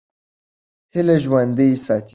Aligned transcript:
هیله 0.93 1.15
ژوندۍ 1.23 1.69
ساتئ. 1.85 2.09